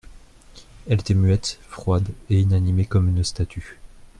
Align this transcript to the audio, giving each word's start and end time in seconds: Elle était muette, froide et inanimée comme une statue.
Elle 0.89 0.99
était 1.01 1.13
muette, 1.13 1.59
froide 1.69 2.07
et 2.31 2.39
inanimée 2.39 2.85
comme 2.87 3.07
une 3.15 3.23
statue. 3.23 3.77